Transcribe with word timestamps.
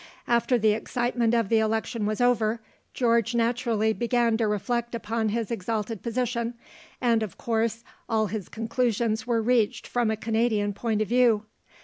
After 0.27 0.57
the 0.57 0.71
excitement 0.71 1.35
of 1.35 1.49
the 1.49 1.59
election 1.59 2.07
was 2.07 2.19
over, 2.19 2.59
George 2.95 3.35
naturally 3.35 3.93
began 3.93 4.35
to 4.37 4.47
reflect 4.47 4.95
upon 4.95 5.29
his 5.29 5.51
exalted 5.51 6.01
position, 6.01 6.55
and, 6.99 7.21
of 7.21 7.37
course, 7.37 7.83
all 8.09 8.25
his 8.25 8.49
conclusions 8.49 9.27
were 9.27 9.43
reached 9.43 9.85
from 9.85 10.09
a 10.09 10.17
Canadian 10.17 10.73
point 10.73 11.03
of 11.03 11.07
view. 11.07 11.45